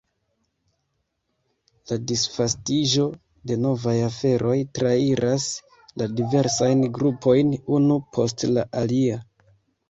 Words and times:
La 1.91 1.97
disvastiĝo 2.11 3.05
de 3.51 3.57
novaj 3.65 3.93
aferoj 4.05 4.55
trairas 4.79 5.45
la 6.03 6.09
diversajn 6.21 6.83
grupojn 6.97 7.53
unu 7.79 8.01
post 8.19 8.49
la 8.57 8.67
alia. 8.83 9.21